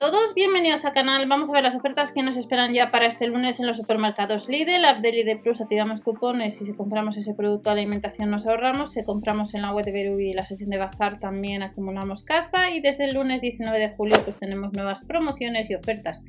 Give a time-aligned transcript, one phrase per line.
[0.00, 3.26] Todos bienvenidos al canal, vamos a ver las ofertas que nos esperan ya para este
[3.26, 7.34] lunes en los supermercados Lidl, app de Lidl Plus activamos cupones y si compramos ese
[7.34, 10.70] producto de alimentación nos ahorramos, si compramos en la web de Berubi y la sesión
[10.70, 12.70] de Bazar también acumulamos caspa.
[12.70, 16.22] Y desde el lunes 19 de julio pues tenemos nuevas promociones y ofertas.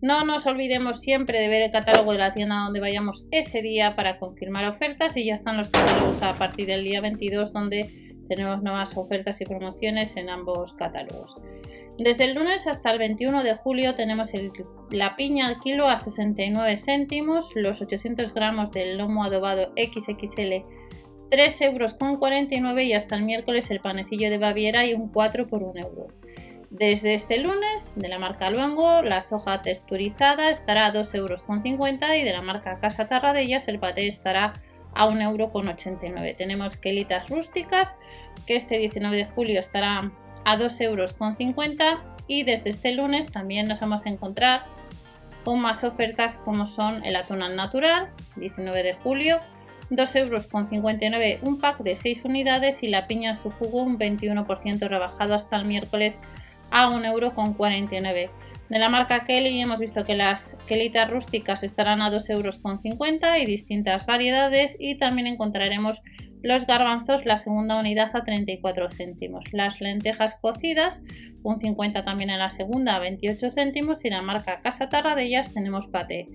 [0.00, 3.96] No nos olvidemos siempre de ver el catálogo de la tienda donde vayamos ese día
[3.96, 5.16] para confirmar ofertas.
[5.16, 7.90] Y ya están los catálogos a partir del día 22 donde
[8.28, 11.36] tenemos nuevas ofertas y promociones en ambos catálogos.
[11.98, 14.30] Desde el lunes hasta el 21 de julio tenemos
[14.90, 20.64] la piña al kilo a 69 céntimos, los 800 gramos del lomo adobado XXL
[21.30, 25.48] 3 euros con 49 y hasta el miércoles el panecillo de Baviera y un 4
[25.48, 26.06] por 1 euro.
[26.68, 31.62] Desde este lunes, de la marca Luengo, la soja texturizada estará a 2 euros con
[31.62, 34.52] 50 y de la marca Casa Tarradellas el paté estará
[34.94, 36.34] a 1 euro con 89.
[36.36, 37.96] Tenemos quelitas rústicas
[38.46, 40.12] que este 19 de julio estará
[40.46, 41.14] a 2,50 euros
[42.28, 44.62] y desde este lunes también nos vamos a encontrar
[45.44, 49.40] con más ofertas como son el atún al natural, 19 de julio,
[49.90, 54.88] 2,59 euros un pack de 6 unidades y la piña en su jugo un 21%
[54.88, 56.20] rebajado hasta el miércoles
[56.70, 58.30] a 1,49 euros.
[58.68, 62.60] De la marca Kelly hemos visto que las quelitas rústicas estarán a 2,50 euros
[63.40, 66.02] y distintas variedades y también encontraremos
[66.42, 69.52] los garbanzos, la segunda unidad a 34 céntimos.
[69.52, 71.02] Las lentejas cocidas,
[71.42, 74.04] un 50 también en la segunda a 28 céntimos.
[74.04, 76.28] Y la marca Casa Tarradellas tenemos paté,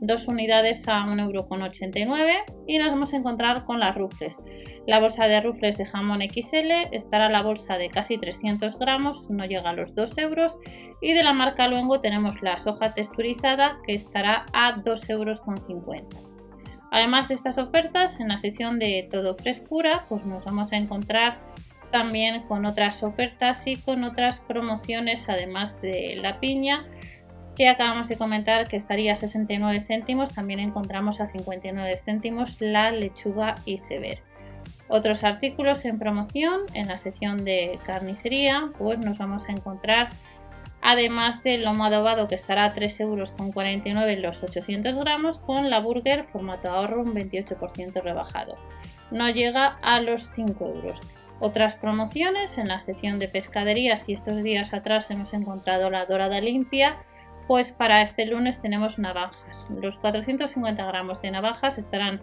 [0.00, 4.40] dos unidades a 1,89€ y nos vamos a encontrar con las rufles.
[4.86, 9.44] La bolsa de rufles de jamón XL estará la bolsa de casi 300 gramos, no
[9.44, 10.58] llega a los 2 euros.
[11.00, 15.36] Y de la marca Luengo tenemos la soja texturizada que estará a 2,50 euros.
[16.90, 21.40] Además de estas ofertas, en la sección de todo frescura, pues nos vamos a encontrar
[21.90, 26.86] también con otras ofertas y con otras promociones, además de la piña,
[27.56, 32.90] que acabamos de comentar que estaría a 69 céntimos, también encontramos a 59 céntimos la
[32.90, 34.20] lechuga iceberg.
[34.88, 40.10] Otros artículos en promoción en la sección de carnicería, pues nos vamos a encontrar
[40.82, 46.24] además del lomo adobado que estará a 3,49 euros los 800 gramos con la burger
[46.24, 48.56] formato ahorro un 28% rebajado.
[49.10, 51.00] No llega a los 5 euros.
[51.40, 56.40] Otras promociones en la sección de pescaderías y estos días atrás hemos encontrado la dorada
[56.40, 56.98] limpia,
[57.46, 59.66] pues para este lunes tenemos navajas.
[59.80, 62.22] Los 450 gramos de navajas estarán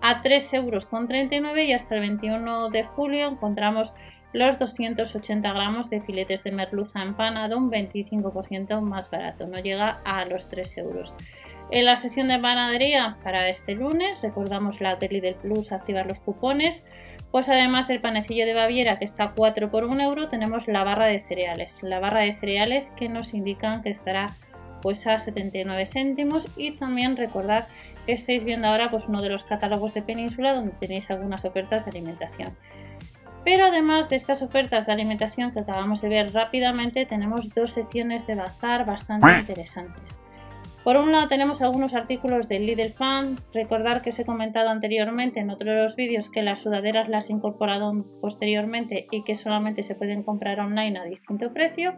[0.00, 3.92] a 3,39 euros y hasta el 21 de julio encontramos
[4.32, 10.24] los 280 gramos de filetes de merluza empanado un 25% más barato, no llega a
[10.24, 11.14] los 3 euros.
[11.70, 16.18] En la sección de panadería para este lunes, recordamos la Deli del Plus, activar los
[16.18, 16.84] cupones,
[17.30, 21.06] pues además del panecillo de Baviera que está 4 por 1 euro, tenemos la barra
[21.06, 21.82] de cereales.
[21.82, 24.26] La barra de cereales que nos indican que estará
[24.82, 27.66] pues a 79 céntimos y también recordar
[28.06, 31.84] que estáis viendo ahora pues uno de los catálogos de Península donde tenéis algunas ofertas
[31.84, 32.56] de alimentación.
[33.44, 38.26] Pero además de estas ofertas de alimentación que acabamos de ver rápidamente, tenemos dos secciones
[38.26, 40.18] de bazar bastante interesantes.
[40.84, 43.36] Por un lado tenemos algunos artículos de Lidl Fan.
[43.54, 47.30] Recordar que os he comentado anteriormente en otro de los vídeos que las sudaderas las
[47.30, 51.94] he incorporado posteriormente y que solamente se pueden comprar online a distinto precio.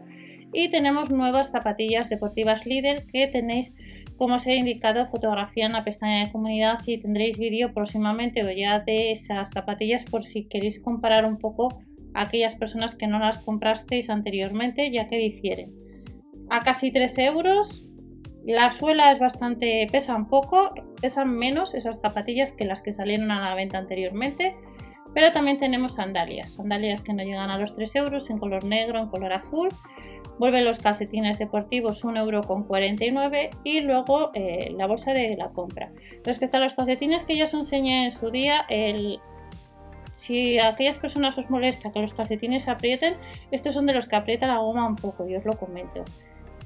[0.55, 3.75] Y tenemos nuevas zapatillas deportivas Lidl que tenéis
[4.17, 8.51] como os he indicado, fotografía en la pestaña de comunidad y tendréis vídeo próximamente o
[8.51, 11.83] ya de esas zapatillas por si queréis comparar un poco
[12.15, 15.75] a aquellas personas que no las comprasteis anteriormente ya que difieren.
[16.49, 17.89] A casi 13 euros,
[18.47, 23.49] la suela es bastante, pesa poco, pesan menos esas zapatillas que las que salieron a
[23.49, 24.55] la venta anteriormente.
[25.15, 28.99] Pero también tenemos sandalias, sandalias que no llegan a los 3 euros en color negro,
[28.99, 29.69] en color azul
[30.39, 35.93] Vuelven los calcetines deportivos 1,49€ y luego eh, la bolsa de la compra.
[36.25, 38.67] Respecto a los calcetines que ya os enseñé en su día,
[40.13, 43.17] si a aquellas personas os molesta que los calcetines aprieten,
[43.53, 46.05] estos son de los que aprieta la goma un poco, y os lo comento.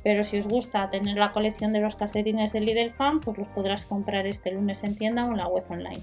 [0.02, 3.48] Pero si os gusta tener la colección de los calcetines de Lidl Fan, pues los
[3.48, 6.00] podrás comprar este lunes en tienda o en la web online.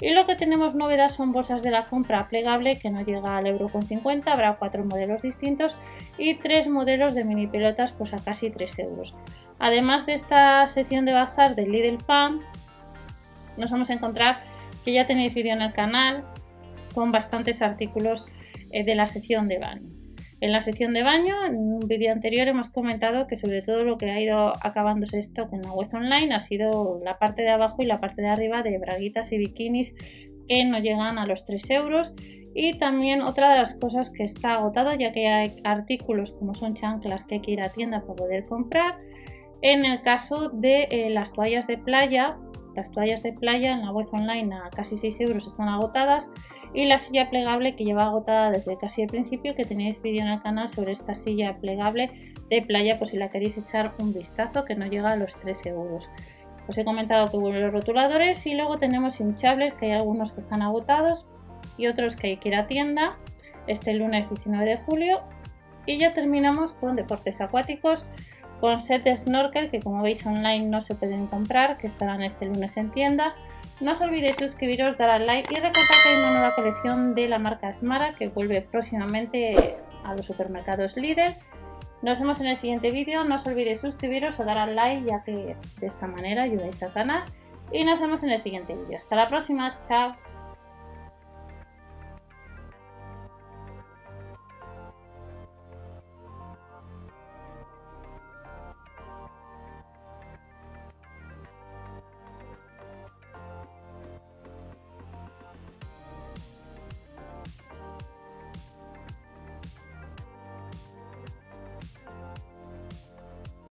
[0.00, 3.46] Y lo que tenemos novedad son bolsas de la compra plegable que no llega al
[3.46, 5.76] euro con 50, habrá cuatro modelos distintos
[6.18, 9.14] y tres modelos de mini pelotas pues a casi 3 euros.
[9.58, 12.40] Además de esta sección de bazar de Lidl Fan,
[13.56, 14.42] nos vamos a encontrar
[14.84, 16.24] que ya tenéis vídeo en el canal
[16.94, 18.24] con bastantes artículos
[18.70, 19.97] eh, de la sección de baño.
[20.40, 23.98] En la sección de baño, en un vídeo anterior hemos comentado que sobre todo lo
[23.98, 27.82] que ha ido acabándose stock en la web online ha sido la parte de abajo
[27.82, 29.96] y la parte de arriba de braguitas y bikinis
[30.48, 32.14] que no llegan a los 3 euros
[32.54, 36.74] Y también otra de las cosas que está agotado, ya que hay artículos como son
[36.74, 38.96] chanclas que hay que ir a tienda para poder comprar.
[39.60, 42.36] En el caso de eh, las toallas de playa,
[42.78, 46.30] las toallas de playa en la web online a casi 6 euros están agotadas
[46.72, 50.28] y la silla plegable que lleva agotada desde casi el principio, que tenéis vídeo en
[50.28, 52.10] el canal sobre esta silla plegable
[52.48, 55.70] de playa por si la queréis echar un vistazo que no llega a los 13
[55.70, 56.08] euros.
[56.68, 60.40] Os he comentado que vuelven los rotuladores y luego tenemos hinchables que hay algunos que
[60.40, 61.26] están agotados
[61.76, 63.18] y otros que hay que ir a tienda
[63.66, 65.20] este lunes 19 de julio
[65.88, 68.06] y ya terminamos con deportes acuáticos
[68.60, 72.46] con set de snorkel que como veis online no se pueden comprar que estarán este
[72.46, 73.34] lunes en tienda
[73.80, 77.28] no os olvidéis suscribiros, dar al like y recordar que hay una nueva colección de
[77.28, 81.34] la marca Smara que vuelve próximamente a los supermercados líder
[82.02, 83.24] nos vemos en el siguiente vídeo.
[83.24, 86.92] No os olvidéis suscribiros o dar al like ya que de esta manera ayudáis al
[86.92, 87.24] canal.
[87.72, 88.96] Y nos vemos en el siguiente vídeo.
[88.96, 89.76] Hasta la próxima.
[89.78, 90.27] Chao.